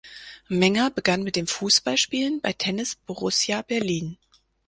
Menger 0.47 0.89
begann 0.89 1.21
mit 1.21 1.35
dem 1.35 1.45
Fußballspielen 1.45 2.41
bei 2.41 2.53
Tennis 2.53 2.95
Borussia 2.95 3.61
Berlin. 3.61 4.17